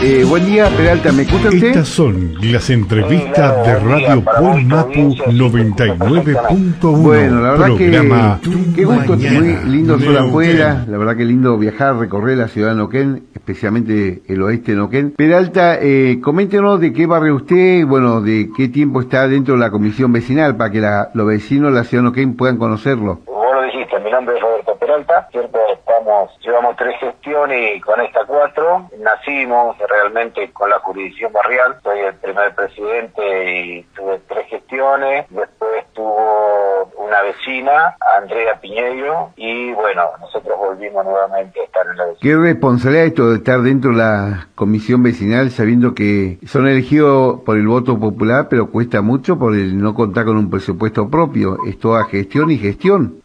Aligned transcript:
Eh, 0.00 0.24
buen 0.28 0.46
día, 0.46 0.68
Peralta, 0.76 1.10
¿me 1.12 1.22
escucha 1.22 1.48
usted? 1.48 1.64
Estas 1.68 1.88
son 1.88 2.34
las 2.40 2.70
entrevistas 2.70 3.66
de 3.66 3.74
Radio 3.80 4.22
Puebl 4.22 4.64
Mapu 4.64 5.14
99.1. 5.32 7.02
Bueno, 7.02 7.40
la 7.40 7.50
verdad 7.50 7.66
que 7.76 7.90
qué 8.76 8.84
gusto, 8.84 9.12
Mañana, 9.16 9.40
muy 9.40 9.56
lindo 9.72 9.98
sol 9.98 10.16
afuera, 10.16 10.84
la 10.88 10.98
verdad 10.98 11.16
que 11.16 11.24
lindo 11.24 11.58
viajar, 11.58 11.96
recorrer 11.96 12.38
la 12.38 12.46
ciudad 12.46 12.70
de 12.70 12.76
Noquén, 12.76 13.24
especialmente 13.34 14.22
el 14.28 14.40
oeste 14.42 14.72
de 14.72 14.78
Noquén. 14.78 15.10
Peralta, 15.16 15.78
eh, 15.80 16.20
coméntenos 16.22 16.80
de 16.80 16.92
qué 16.92 17.06
barrio 17.06 17.34
usted, 17.34 17.84
bueno, 17.84 18.20
de 18.20 18.50
qué 18.56 18.68
tiempo 18.68 19.00
está 19.00 19.26
dentro 19.26 19.54
de 19.54 19.60
la 19.60 19.70
comisión 19.72 20.12
vecinal 20.12 20.56
para 20.56 20.70
que 20.70 20.80
la- 20.80 21.10
los 21.12 21.26
vecinos 21.26 21.72
de 21.72 21.78
la 21.78 21.84
ciudad 21.84 22.04
de 22.04 22.10
Noquén 22.10 22.36
puedan 22.36 22.56
conocerlo. 22.56 23.20
Vos 23.26 23.44
lo 23.52 23.62
dijiste, 23.64 23.98
mi 24.04 24.10
nombre 24.12 24.36
es 24.36 24.42
Peralta, 24.88 25.28
cierto, 25.30 25.58
estamos, 25.70 26.30
llevamos 26.40 26.74
tres 26.76 26.98
gestiones 26.98 27.76
y 27.76 27.80
con 27.80 28.00
esta 28.00 28.24
cuatro 28.24 28.88
nacimos 28.98 29.76
realmente 29.86 30.50
con 30.52 30.70
la 30.70 30.78
jurisdicción 30.78 31.30
barrial, 31.30 31.76
soy 31.82 31.98
el 31.98 32.14
primer 32.14 32.54
presidente 32.54 33.66
y 33.66 33.82
tuve 33.94 34.18
tres 34.26 34.46
gestiones, 34.46 35.26
después 35.28 35.84
tuvo 35.92 36.90
una 36.96 37.20
vecina, 37.20 37.96
Andrea 38.16 38.58
Piñeiro, 38.62 39.34
y 39.36 39.74
bueno, 39.74 40.04
nosotros 40.20 40.56
volvimos 40.56 41.04
nuevamente 41.04 41.60
a 41.60 41.64
estar 41.64 41.86
en 41.86 41.96
la 41.98 42.04
vecina. 42.06 42.20
¿Qué 42.22 42.36
responsabilidad 42.36 43.06
esto 43.06 43.28
de 43.28 43.36
estar 43.36 43.60
dentro 43.60 43.90
de 43.90 43.96
la 43.98 44.48
comisión 44.54 45.02
vecinal 45.02 45.50
sabiendo 45.50 45.94
que 45.94 46.38
son 46.46 46.66
elegidos 46.66 47.40
por 47.42 47.58
el 47.58 47.66
voto 47.66 48.00
popular, 48.00 48.46
pero 48.48 48.70
cuesta 48.70 49.02
mucho 49.02 49.38
por 49.38 49.52
el 49.52 49.78
no 49.78 49.94
contar 49.94 50.24
con 50.24 50.38
un 50.38 50.48
presupuesto 50.48 51.10
propio? 51.10 51.58
Es 51.66 51.78
toda 51.78 52.04
gestión 52.04 52.50
y 52.50 52.56
gestión. 52.56 53.20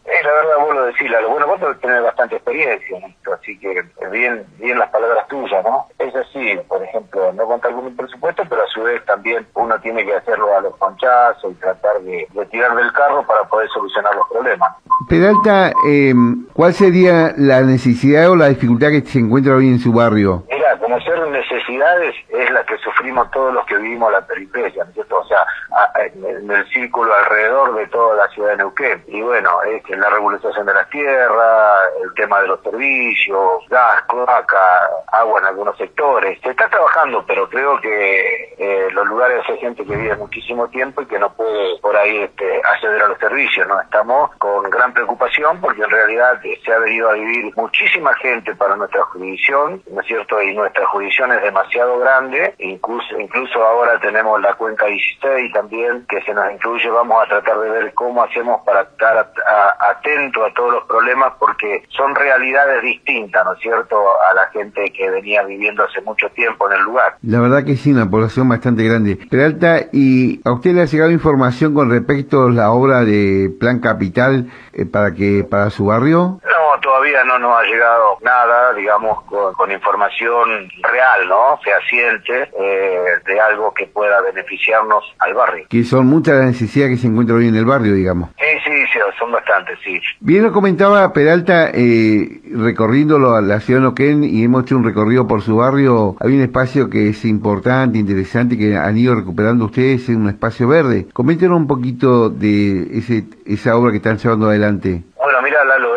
Vos 0.99 1.21
lo. 1.21 1.29
Bueno, 1.29 1.47
vos 1.47 1.79
tener 1.79 2.01
bastante 2.01 2.35
experiencia 2.35 2.97
en 2.97 3.03
esto, 3.05 3.33
así 3.33 3.57
que 3.59 3.81
bien, 4.11 4.45
bien 4.59 4.77
las 4.79 4.89
palabras 4.89 5.27
tuyas, 5.27 5.63
¿no? 5.63 5.87
Es 5.99 6.15
así, 6.15 6.57
por 6.67 6.81
ejemplo, 6.83 7.31
no 7.33 7.45
contar 7.45 7.71
con 7.73 7.85
un 7.85 7.95
presupuesto, 7.95 8.43
pero 8.49 8.63
a 8.63 8.67
su 8.67 8.83
vez 8.83 9.03
también 9.05 9.45
uno 9.55 9.79
tiene 9.81 10.05
que 10.05 10.15
hacerlo 10.15 10.55
a 10.55 10.61
los 10.61 10.75
conchazos 10.77 11.51
y 11.51 11.55
tratar 11.55 11.99
de, 12.01 12.27
de 12.31 12.45
tirar 12.47 12.75
del 12.75 12.91
carro 12.93 13.25
para 13.25 13.43
poder 13.45 13.67
solucionar 13.69 14.15
los 14.15 14.27
problemas. 14.29 14.69
Peralta, 15.09 15.71
eh, 15.87 16.13
¿cuál 16.53 16.73
sería 16.73 17.33
la 17.37 17.61
necesidad 17.61 18.29
o 18.29 18.35
la 18.35 18.47
dificultad 18.49 18.89
que 18.89 19.01
se 19.01 19.19
encuentra 19.19 19.55
hoy 19.55 19.67
en 19.67 19.79
su 19.79 19.91
barrio? 19.91 20.43
Mira, 20.49 20.77
conocer 20.79 21.19
necesidades 21.29 22.15
es 22.29 22.51
la 22.51 22.63
que 22.65 22.77
sufrimos 22.77 23.29
todos 23.31 23.53
los 23.53 23.65
que 23.65 23.75
vivimos 23.77 24.11
la 24.11 24.25
periferia, 24.25 24.83
¿no 24.83 24.89
es 24.89 24.93
cierto? 24.95 25.17
O 25.19 25.25
sea, 25.25 25.39
a- 25.71 25.92
en 26.05 26.49
el- 26.51 26.63
círculo 26.73 27.13
alrededor 27.13 27.75
de 27.75 27.87
toda 27.87 28.15
la 28.15 28.27
ciudad 28.29 28.51
de 28.51 28.57
Neuquén. 28.57 29.03
Y 29.07 29.21
bueno, 29.21 29.61
es 29.63 29.87
la 29.97 30.09
regularización 30.09 30.65
de 30.65 30.73
las 30.73 30.89
tierras, 30.89 31.89
el 32.03 32.13
tema 32.15 32.41
de 32.41 32.47
los 32.47 32.61
servicios, 32.61 33.63
gas, 33.69 34.01
cloaca, 34.07 34.89
agua 35.11 35.39
en 35.39 35.45
algunos 35.45 35.77
sectores. 35.77 36.39
Se 36.41 36.49
está 36.49 36.67
trabajando, 36.69 37.23
pero 37.27 37.47
creo 37.49 37.79
que 37.79 38.53
eh, 38.57 38.87
los 38.91 39.05
lugares 39.05 39.43
hay 39.47 39.57
gente 39.59 39.85
que 39.85 39.95
vive 39.95 40.15
muchísimo 40.15 40.67
tiempo 40.69 41.01
y 41.01 41.05
que 41.05 41.19
no 41.19 41.31
puede 41.33 41.77
por 41.79 41.95
ahí 41.95 42.23
este, 42.23 42.61
acceder 42.63 43.03
a 43.03 43.07
los 43.09 43.19
servicios, 43.19 43.67
¿no? 43.67 43.79
Estamos 43.81 44.31
con 44.37 44.69
gran 44.69 44.93
preocupación 44.93 45.59
porque 45.61 45.83
en 45.83 45.89
realidad 45.89 46.41
se 46.63 46.73
ha 46.73 46.79
venido 46.79 47.09
a 47.09 47.13
vivir 47.13 47.53
muchísima 47.55 48.13
gente 48.15 48.55
para 48.55 48.75
nuestra 48.75 49.03
jurisdicción, 49.03 49.83
¿no 49.91 50.01
es 50.01 50.07
cierto? 50.07 50.41
Y 50.41 50.55
nuestra 50.55 50.85
jurisdicción 50.87 51.31
es 51.33 51.41
demasiado 51.43 51.99
grande, 51.99 52.55
incluso, 52.59 53.19
incluso 53.19 53.63
ahora 53.63 53.99
tenemos 53.99 54.41
la 54.41 54.53
cuenca 54.55 54.85
16 54.87 55.51
también 55.53 55.92
que 56.07 56.21
se 56.21 56.33
nos 56.33 56.51
incluye, 56.51 56.89
vamos 56.89 57.17
a 57.23 57.29
tratar 57.29 57.59
de 57.59 57.69
ver 57.69 57.93
cómo 57.93 58.23
hacemos 58.23 58.61
para 58.65 58.81
estar 58.81 59.31
atento 59.79 60.45
a 60.45 60.53
todos 60.53 60.73
los 60.73 60.83
problemas 60.85 61.33
porque 61.39 61.83
son 61.89 62.15
realidades 62.15 62.81
distintas, 62.81 63.43
¿no 63.45 63.53
es 63.53 63.59
cierto?, 63.59 63.95
a 64.29 64.33
la 64.33 64.47
gente 64.51 64.91
que 64.91 65.09
venía 65.09 65.43
viviendo 65.43 65.83
hace 65.83 66.01
mucho 66.01 66.29
tiempo 66.29 66.69
en 66.69 66.77
el 66.77 66.83
lugar. 66.83 67.15
La 67.21 67.39
verdad 67.39 67.63
que 67.63 67.75
sí, 67.75 67.91
una 67.91 68.09
población 68.09 68.49
bastante 68.49 68.83
grande. 68.83 69.17
Peralta, 69.29 69.79
¿y 69.91 70.41
a 70.43 70.51
usted 70.51 70.73
le 70.73 70.81
ha 70.81 70.85
llegado 70.85 71.11
información 71.11 71.73
con 71.73 71.89
respecto 71.89 72.43
a 72.43 72.51
la 72.51 72.71
obra 72.71 73.03
de 73.03 73.51
Plan 73.59 73.79
Capital 73.79 74.51
eh, 74.73 74.85
para 74.85 75.13
que 75.13 75.45
para 75.49 75.69
su 75.69 75.85
barrio? 75.85 76.39
No, 76.73 76.79
todavía 76.79 77.23
no 77.23 77.37
nos 77.39 77.57
ha 77.57 77.63
llegado 77.63 78.17
nada, 78.23 78.73
digamos, 78.73 79.23
con, 79.23 79.53
con 79.53 79.71
información 79.71 80.69
real, 80.81 81.27
¿no? 81.27 81.57
Fehaciente, 81.63 82.49
eh, 82.59 83.05
de 83.25 83.39
algo 83.39 83.73
que 83.73 83.87
pueda 83.87 84.21
beneficiarnos 84.21 85.03
al 85.19 85.33
barrio. 85.33 85.65
Que 85.69 85.83
son 85.83 86.07
muchas 86.07 86.35
las 86.35 86.45
necesidades 86.45 86.95
que 86.95 87.01
se 87.01 87.07
encuentran 87.07 87.39
hoy 87.39 87.47
en 87.47 87.55
el 87.55 87.65
barrio, 87.65 87.93
digamos. 87.93 88.29
Sí, 88.39 88.45
sí, 88.63 88.71
sí, 88.91 88.99
son 89.19 89.31
bastantes, 89.31 89.77
sí. 89.83 89.99
Bien 90.19 90.43
lo 90.43 90.51
comentaba 90.51 91.13
Peralta, 91.13 91.69
eh, 91.73 92.41
recorriéndolo 92.55 93.35
a 93.35 93.41
la 93.41 93.59
ciudad 93.59 93.79
de 93.79 93.85
Noquén 93.85 94.23
y 94.23 94.43
hemos 94.43 94.63
hecho 94.63 94.77
un 94.77 94.83
recorrido 94.83 95.27
por 95.27 95.41
su 95.41 95.57
barrio, 95.57 96.15
hay 96.19 96.35
un 96.35 96.41
espacio 96.41 96.89
que 96.89 97.09
es 97.09 97.23
importante, 97.25 97.99
interesante, 97.99 98.57
que 98.57 98.77
han 98.77 98.97
ido 98.97 99.15
recuperando 99.15 99.65
ustedes, 99.65 100.09
es 100.09 100.15
un 100.15 100.29
espacio 100.29 100.67
verde. 100.67 101.07
Coméntenos 101.13 101.57
un 101.57 101.67
poquito 101.67 102.29
de 102.29 102.97
ese, 102.97 103.25
esa 103.45 103.75
obra 103.75 103.91
que 103.91 103.97
están 103.97 104.17
llevando 104.17 104.47
adelante. 104.47 105.03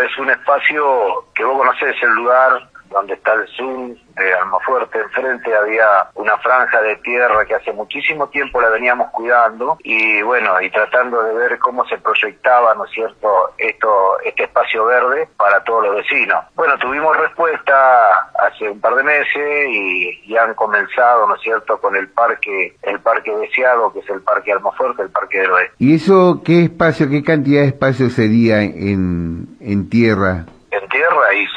Es 0.00 0.18
un 0.18 0.30
espacio 0.30 1.24
que 1.34 1.44
vos 1.44 1.56
conocés 1.56 1.96
el 2.02 2.10
lugar 2.10 2.68
donde 2.96 3.14
está 3.14 3.34
el 3.34 3.46
Zoom 3.56 3.94
de 4.14 4.34
Almafuerte. 4.34 4.98
Enfrente 4.98 5.54
había 5.54 6.08
una 6.14 6.38
franja 6.38 6.80
de 6.80 6.96
tierra 6.96 7.44
que 7.44 7.54
hace 7.54 7.72
muchísimo 7.72 8.28
tiempo 8.28 8.60
la 8.60 8.70
veníamos 8.70 9.10
cuidando 9.10 9.76
y 9.84 10.22
bueno, 10.22 10.58
y 10.62 10.70
tratando 10.70 11.22
de 11.22 11.34
ver 11.34 11.58
cómo 11.58 11.84
se 11.86 11.98
proyectaba, 11.98 12.74
¿no 12.74 12.86
es 12.86 12.90
cierto?, 12.92 13.28
esto, 13.58 14.18
este 14.24 14.44
espacio 14.44 14.86
verde 14.86 15.28
para 15.36 15.62
todos 15.64 15.84
los 15.84 15.96
vecinos. 15.96 16.42
Bueno, 16.54 16.78
tuvimos 16.78 17.14
respuesta 17.18 17.74
hace 18.38 18.70
un 18.70 18.80
par 18.80 18.94
de 18.94 19.02
meses 19.02 19.68
y, 19.68 20.22
y 20.24 20.36
han 20.36 20.54
comenzado, 20.54 21.28
¿no 21.28 21.36
es 21.36 21.42
cierto?, 21.42 21.78
con 21.78 21.94
el 21.96 22.08
parque, 22.08 22.76
el 22.82 23.00
parque 23.00 23.36
deseado, 23.36 23.92
que 23.92 24.00
es 24.00 24.08
el 24.08 24.22
parque 24.22 24.52
Almafuerte, 24.52 25.02
el 25.02 25.10
parque 25.10 25.40
del 25.40 25.50
oeste. 25.50 25.74
¿Y 25.78 25.96
eso 25.96 26.40
qué 26.42 26.64
espacio, 26.64 27.10
qué 27.10 27.22
cantidad 27.22 27.60
de 27.60 27.68
espacio 27.68 28.08
sería 28.08 28.62
en, 28.62 29.58
en 29.60 29.90
tierra? 29.90 30.46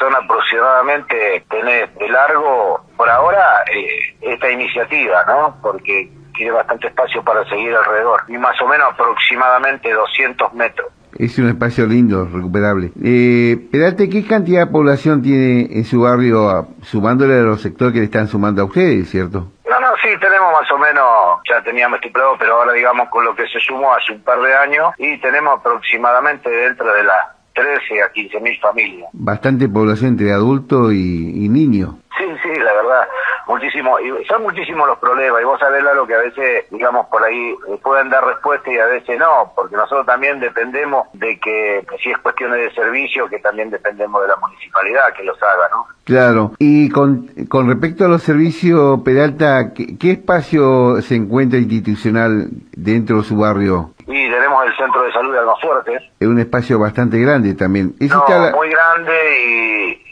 Son 0.00 0.12
aproximadamente, 0.16 1.44
tenés 1.48 1.94
de 1.96 2.08
largo, 2.08 2.80
por 2.96 3.08
ahora, 3.08 3.62
eh, 3.72 4.16
esta 4.22 4.50
iniciativa, 4.50 5.24
¿no? 5.26 5.56
Porque 5.62 6.10
tiene 6.34 6.52
bastante 6.52 6.86
espacio 6.88 7.22
para 7.22 7.44
seguir 7.48 7.74
alrededor 7.74 8.22
y 8.28 8.38
más 8.38 8.60
o 8.62 8.66
menos 8.66 8.88
aproximadamente 8.92 9.92
200 9.92 10.52
metros. 10.54 10.88
Es 11.18 11.38
un 11.38 11.48
espacio 11.48 11.86
lindo, 11.86 12.24
recuperable. 12.32 12.92
Eh, 13.04 13.68
¿qué 13.70 14.24
cantidad 14.26 14.66
de 14.66 14.72
población 14.72 15.22
tiene 15.22 15.68
en 15.70 15.84
su 15.84 16.00
barrio, 16.02 16.48
a- 16.48 16.66
sumándole 16.82 17.34
a 17.34 17.42
los 17.42 17.60
sectores 17.60 17.92
que 17.92 17.98
le 17.98 18.04
están 18.06 18.26
sumando 18.28 18.62
a 18.62 18.64
ustedes, 18.64 19.10
cierto? 19.10 19.52
No, 19.68 19.80
no, 19.80 19.88
sí, 20.02 20.08
tenemos 20.20 20.52
más 20.52 20.70
o 20.72 20.78
menos, 20.78 21.04
ya 21.48 21.62
teníamos 21.62 21.96
estipulado, 21.98 22.36
pero 22.38 22.54
ahora 22.54 22.72
digamos 22.72 23.08
con 23.10 23.24
lo 23.24 23.34
que 23.34 23.46
se 23.48 23.60
sumó 23.60 23.92
hace 23.92 24.12
un 24.12 24.22
par 24.22 24.40
de 24.40 24.54
años 24.54 24.92
y 24.98 25.20
tenemos 25.20 25.58
aproximadamente 25.58 26.48
dentro 26.48 26.92
de 26.94 27.04
las 27.04 27.39
13 27.54 28.02
a 28.02 28.12
15 28.12 28.40
mil 28.40 28.58
familias. 28.60 29.10
Bastante 29.12 29.68
población 29.68 30.10
entre 30.10 30.32
adultos 30.32 30.92
y, 30.92 31.44
y 31.44 31.48
niños. 31.48 31.94
Sí, 32.18 32.26
sí, 32.42 32.48
la 32.48 32.74
verdad, 32.74 33.08
muchísimo, 33.46 33.98
y 33.98 34.24
son 34.26 34.42
muchísimos 34.42 34.86
los 34.86 34.98
problemas, 34.98 35.40
y 35.40 35.44
vos 35.44 35.58
sabés 35.58 35.82
lo 35.82 36.06
que 36.06 36.14
a 36.14 36.18
veces, 36.18 36.66
digamos, 36.70 37.06
por 37.06 37.22
ahí 37.22 37.54
eh, 37.68 37.78
pueden 37.82 38.10
dar 38.10 38.24
respuesta 38.24 38.70
y 38.70 38.76
a 38.78 38.86
veces 38.86 39.18
no, 39.18 39.52
porque 39.54 39.76
nosotros 39.76 40.04
también 40.06 40.38
dependemos 40.38 41.06
de 41.14 41.38
que, 41.38 41.84
que 41.88 41.98
si 41.98 42.10
es 42.10 42.18
cuestiones 42.18 42.60
de 42.60 42.74
servicio, 42.74 43.26
que 43.28 43.38
también 43.38 43.70
dependemos 43.70 44.20
de 44.20 44.28
la 44.28 44.36
municipalidad 44.36 45.14
que 45.16 45.24
los 45.24 45.40
haga, 45.42 45.68
¿no? 45.70 45.86
Claro. 46.04 46.52
Y 46.58 46.90
con, 46.90 47.28
con 47.48 47.68
respecto 47.68 48.04
a 48.04 48.08
los 48.08 48.22
servicios, 48.22 49.00
Peralta, 49.04 49.72
¿qué, 49.72 49.96
qué 49.96 50.10
espacio 50.12 51.00
se 51.00 51.14
encuentra 51.14 51.58
institucional 51.58 52.48
dentro 52.72 53.18
de 53.18 53.22
su 53.22 53.36
barrio? 53.36 53.92
Y 54.12 54.28
tenemos 54.30 54.64
el 54.66 54.76
centro 54.76 55.02
de 55.02 55.12
salud 55.12 55.32
de 55.32 55.38
Almafuerte, 55.38 56.10
Es 56.18 56.26
un 56.28 56.38
espacio 56.40 56.78
bastante 56.78 57.18
grande 57.18 57.54
también. 57.54 57.94
¿Ese 58.00 58.12
no, 58.14 58.24
la- 58.28 58.50
muy 58.52 58.68
grande 58.68 59.12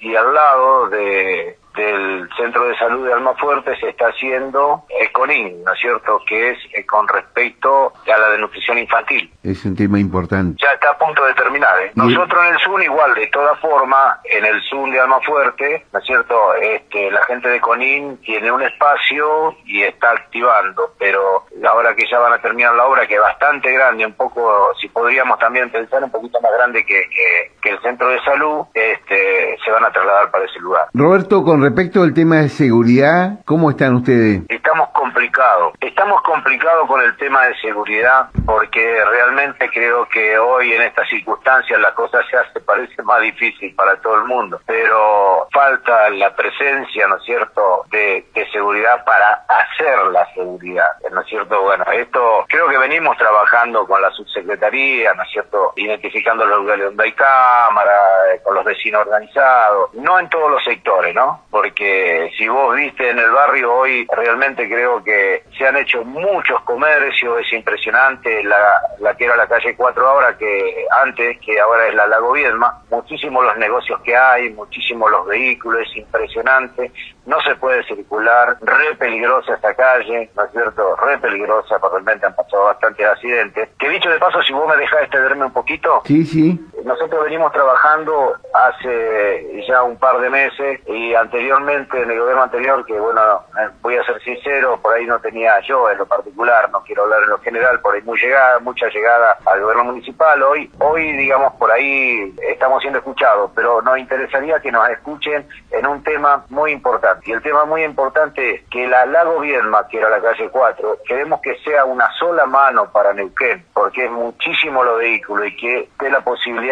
y, 0.03 0.09
y 0.09 0.17
al 0.17 0.33
lado 0.33 0.89
de, 0.89 1.58
del 1.79 2.29
centro 2.37 2.65
de 2.69 2.77
salud 2.77 3.07
de 3.07 3.13
Almafuerte 3.13 3.77
se 3.79 3.91
está 3.91 4.07
haciendo 4.09 4.85
ECONIN, 5.01 5.63
¿no 5.65 5.73
es 5.73 5.81
cierto?, 5.81 6.21
que 6.27 6.51
es 6.51 6.59
eh, 6.75 6.85
con 6.85 7.07
respecto 7.07 7.93
a 8.05 8.19
la 8.19 8.31
desnutrición 8.31 8.79
infantil. 8.79 9.31
Es 9.43 9.65
un 9.65 9.77
tema 9.77 9.99
importante. 10.01 10.61
ya 10.61 10.73
está 10.73 10.91
a 10.91 10.99
punto 10.99 11.25
de 11.25 11.35
terminar. 11.35 11.79
¿eh? 11.83 11.93
Nosotros 11.95 12.45
en 12.47 12.55
el 12.55 12.61
Zoom 12.61 12.83
igual, 12.83 13.15
de 13.15 13.29
todas 13.29 13.59
formas, 13.61 14.19
en 14.25 14.45
el 14.45 14.61
Zoom 14.69 14.91
de 14.91 15.01
Almafuerte, 15.01 15.87
¿no 15.93 15.99
es 16.01 16.05
cierto? 16.05 16.55
Este, 16.55 17.11
la 17.11 17.25
gente 17.25 17.49
de 17.49 17.61
Conin 17.61 18.17
tiene 18.19 18.51
un 18.51 18.63
espacio 18.63 19.55
y 19.65 19.83
está 19.83 20.11
activando, 20.11 20.95
pero 20.99 21.45
ahora 21.71 21.95
que 21.95 22.07
ya 22.11 22.19
van 22.19 22.33
a 22.33 22.43
terminar 22.43 22.75
la 22.75 22.87
obra, 22.87 23.07
que 23.07 23.15
es 23.15 23.21
bastante 23.21 23.73
grande, 23.73 24.05
un 24.05 24.15
poco, 24.15 24.73
si 24.81 24.89
podríamos 24.89 25.39
también 25.39 25.71
pensar 25.71 26.03
un 26.03 26.11
poquito 26.11 26.41
más 26.41 26.53
grande 26.59 26.85
que, 26.85 27.03
que, 27.09 27.53
que 27.63 27.71
el 27.71 27.81
centro 27.83 28.09
de 28.09 28.21
salud, 28.25 28.67
este, 28.75 29.57
se 29.65 29.71
van 29.71 29.85
a 29.85 29.91
trasladar 29.91 30.31
para 30.31 30.45
ese 30.45 30.59
lugar. 30.59 30.89
Roberto, 30.93 31.45
con 31.45 31.63
respecto 31.69 32.03
al 32.03 32.15
tema 32.15 32.37
de 32.37 32.49
seguridad, 32.49 33.41
¿cómo 33.45 33.71
están 33.71 33.97
ustedes? 33.97 34.43
Estamos 34.49 34.89
complicados 34.89 35.09
complicado. 35.19 35.73
Estamos 35.81 36.23
complicados 36.23 36.87
con 36.87 37.01
el 37.01 37.17
tema 37.17 37.47
de 37.47 37.55
seguridad 37.57 38.29
porque 38.47 39.05
realmente 39.05 39.69
creo 39.71 40.09
que 40.09 40.39
hoy 40.39 40.73
en 40.73 40.83
estas 40.83 41.09
circunstancias 41.09 41.81
la 41.81 41.93
cosa 41.95 42.19
ya 42.33 42.53
se 42.53 42.61
parece 42.61 43.03
más 43.03 43.21
difícil 43.23 43.75
para 43.75 44.01
todo 44.01 44.17
el 44.17 44.25
mundo, 44.25 44.61
pero 44.67 45.49
falta 45.53 46.11
la 46.11 46.35
presencia, 46.37 47.09
¿no 47.09 47.17
es 47.17 47.25
cierto?, 47.25 47.85
de, 47.91 48.27
seguridad 48.59 49.05
para 49.05 49.45
hacer 49.47 49.99
la 50.11 50.27
seguridad, 50.35 50.89
¿no 51.13 51.21
es 51.21 51.29
cierto? 51.29 51.63
Bueno, 51.63 51.85
esto 51.93 52.45
creo 52.49 52.69
que 52.69 52.79
venimos 52.79 53.17
trabajando 53.17 53.87
con 53.87 54.03
la 54.03 54.11
subsecretaría, 54.11 55.15
¿no 55.15 55.23
es 55.23 55.31
cierto?, 55.31 55.73
identificando 55.77 56.45
los 56.45 56.59
lugares 56.59 56.87
donde 56.87 57.05
hay 57.05 57.13
cámara, 57.13 57.93
eh, 58.35 58.41
con 58.43 58.57
los 58.57 58.65
vecinos 58.65 59.03
organizados, 59.07 59.95
no 59.95 60.19
en 60.19 60.29
todos 60.29 60.51
los 60.51 60.65
sectores, 60.65 61.15
¿no? 61.15 61.45
Porque 61.51 62.33
si 62.37 62.49
vos 62.49 62.75
viste 62.75 63.11
en 63.11 63.21
el 63.21 63.31
barrio 63.31 63.73
hoy, 63.73 64.07
realmente 64.11 64.69
creo 64.69 65.05
que 65.05 65.45
se 65.57 65.67
han 65.67 65.77
hecho 65.77 66.03
muchos 66.05 66.61
comercios, 66.63 67.39
es 67.41 67.53
impresionante 67.53 68.43
la, 68.43 68.81
la 68.99 69.15
que 69.15 69.27
era 69.27 69.37
la 69.37 69.47
calle 69.47 69.77
4 69.77 70.09
ahora 70.09 70.37
que 70.37 70.85
antes, 71.05 71.39
que 71.39 71.61
ahora 71.61 71.87
es 71.87 71.95
la 71.95 72.09
Lago 72.09 72.33
Viedma, 72.33 72.83
muchísimos 72.91 73.45
los 73.45 73.57
negocios 73.57 74.01
que 74.03 74.17
hay, 74.17 74.51
muchísimos 74.51 75.11
los 75.13 75.27
vehículos, 75.27 75.83
es 75.89 75.97
impresionante, 75.99 76.91
no 77.27 77.41
se 77.43 77.55
puede 77.57 77.85
circular, 77.85 78.48
re 78.61 78.95
peligrosa 78.99 79.55
esta 79.55 79.75
calle, 79.75 80.31
¿no 80.37 80.45
es 80.45 80.51
cierto? 80.53 80.97
Re 80.97 81.19
peligrosa, 81.19 81.79
porque 81.79 81.97
realmente 81.97 82.27
han 82.27 82.35
pasado 82.35 82.65
bastantes 82.65 83.07
accidentes. 83.07 83.69
Que 83.79 83.89
dicho 83.89 84.11
de 84.11 84.19
paso, 84.19 84.43
si 84.43 84.53
vos 84.53 84.69
me 84.69 84.77
dejás 84.77 85.03
extenderme 85.03 85.47
un 85.47 85.53
poquito. 85.53 86.03
Sí, 86.05 86.25
sí. 86.25 86.61
Nosotros 86.85 87.25
venimos 87.25 87.53
trabajando 87.53 88.37
hace 88.55 89.65
ya 89.67 89.83
un 89.83 89.97
par 89.99 90.21
de 90.21 90.31
meses 90.31 90.81
y 90.87 91.15
anteriormente, 91.15 92.01
en 92.01 92.11
el 92.11 92.21
gobierno 92.21 92.43
anterior, 92.45 92.85
que 92.87 92.99
bueno, 92.99 93.21
eh, 93.59 93.69
voy 93.81 93.97
a 93.97 94.05
ser 94.05 94.21
sincero, 94.23 94.79
por 94.81 94.95
ahí 94.95 95.07
no 95.07 95.19
tenía 95.19 95.59
yo 95.61 95.91
en 95.91 95.99
lo 95.99 96.07
particular, 96.07 96.71
no 96.71 96.83
quiero 96.83 97.05
hablar 97.05 97.23
en 97.25 97.31
lo 97.31 97.39
general, 97.39 97.81
por 97.81 97.95
ahí 97.95 98.03
muy 98.03 98.19
llegada, 98.19 98.59
mucha 98.61 98.89
llegada 98.89 99.39
al 99.47 99.61
gobierno 99.61 99.85
municipal. 99.85 100.43
Hoy, 100.43 100.71
hoy 100.79 101.13
digamos, 101.17 101.55
por 101.55 101.71
ahí 101.71 102.35
estamos 102.49 102.81
siendo 102.81 102.99
escuchados, 102.99 103.51
pero 103.55 103.83
nos 103.83 103.99
interesaría 103.99 104.61
que 104.61 104.73
nos 104.73 104.89
escuchen 104.89 105.49
en 105.71 105.87
un 105.87 106.03
tema 106.03 106.45
muy 106.49 106.73
importante. 106.73 107.31
Y 107.31 107.33
el 107.33 107.43
tema 107.43 107.65
muy 107.65 107.85
importante 107.85 108.55
es 108.55 108.63
que 108.71 108.87
la 108.87 109.07
Lago 109.07 109.41
que 109.41 109.99
era 109.99 110.11
la 110.11 110.21
calle 110.21 110.49
4, 110.51 110.99
queremos 111.07 111.41
que 111.41 111.57
sea 111.59 111.85
una 111.85 112.11
sola 112.19 112.47
mano 112.47 112.91
para 112.91 113.13
Neuquén, 113.13 113.65
porque 113.73 114.05
es 114.05 114.11
muchísimo 114.11 114.83
los 114.85 114.99
vehículos 114.99 115.49
y 115.49 115.57
que 115.57 115.89
dé 115.99 116.11
la 116.11 116.21
posibilidad 116.21 116.68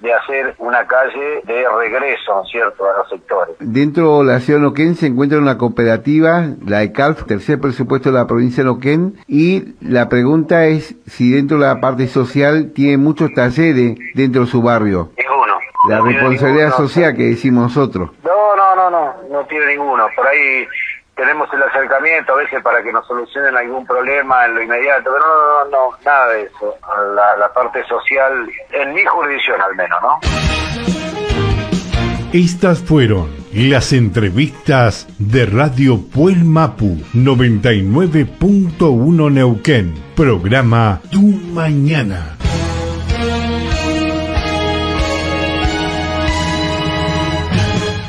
de 0.00 0.12
hacer 0.12 0.54
una 0.58 0.86
calle 0.86 1.40
de 1.44 1.64
regreso, 1.78 2.34
¿no 2.34 2.42
es 2.42 2.50
cierto?, 2.50 2.84
a 2.84 2.98
los 2.98 3.08
sectores. 3.08 3.56
Dentro 3.60 4.18
de 4.18 4.32
la 4.32 4.40
ciudad 4.40 4.58
de 4.58 4.62
Neuquén 4.62 4.94
se 4.94 5.06
encuentra 5.06 5.38
una 5.38 5.58
cooperativa, 5.58 6.46
la 6.64 6.82
ECALF, 6.82 7.24
tercer 7.24 7.60
presupuesto 7.60 8.10
de 8.10 8.18
la 8.18 8.26
provincia 8.26 8.62
de 8.62 8.70
Neuquén, 8.70 9.16
y 9.26 9.74
la 9.80 10.08
pregunta 10.08 10.66
es 10.66 10.94
si 11.06 11.32
dentro 11.32 11.58
de 11.58 11.66
la 11.66 11.80
parte 11.80 12.08
social 12.08 12.72
tiene 12.74 12.98
muchos 12.98 13.32
talleres 13.34 13.98
dentro 14.14 14.42
de 14.42 14.46
su 14.48 14.62
barrio. 14.62 15.10
Ninguno. 15.16 15.54
La 15.88 16.00
responsabilidad 16.00 16.72
social 16.76 17.14
que 17.14 17.22
decimos 17.24 17.62
nosotros. 17.64 18.10
No, 18.24 18.56
no, 18.56 18.76
no, 18.76 18.90
no, 18.90 19.14
no 19.30 19.44
tiene 19.46 19.66
ninguno. 19.66 20.06
Por 20.16 20.26
ahí 20.26 20.66
tenemos 21.16 21.52
el 21.52 21.62
acercamiento 21.62 22.32
a 22.34 22.36
veces 22.36 22.62
para 22.62 22.80
que 22.82 22.92
nos 22.92 23.06
solucionen 23.06 23.56
algún 23.56 23.86
problema 23.86 24.44
en 24.44 24.54
lo 24.54 24.62
inmediato, 24.62 25.04
pero 25.04 25.18
no, 25.18 25.64
no, 25.64 25.70
no, 25.70 25.88
nada 26.04 26.28
de 26.28 26.42
eso. 26.42 26.76
La, 27.14 27.50
parte 27.52 27.82
social, 27.86 28.46
en 28.70 28.92
mi 28.92 29.02
jurisdicción 29.04 29.60
al 29.62 29.74
menos, 29.74 29.98
¿no? 30.02 30.20
Estas 32.32 32.82
fueron 32.82 33.34
las 33.52 33.92
entrevistas 33.94 35.06
de 35.18 35.46
Radio 35.46 36.00
Puel 36.12 36.44
Mapu 36.44 36.98
99.1 37.14 39.32
Neuquén, 39.32 39.94
programa 40.14 41.00
Tu 41.10 41.22
Mañana. 41.22 42.36